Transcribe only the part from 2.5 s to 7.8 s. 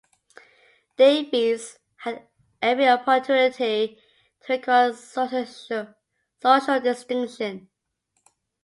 every opportunity to acquire social distinction.